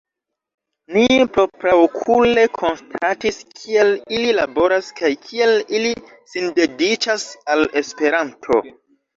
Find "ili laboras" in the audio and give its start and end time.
4.15-4.89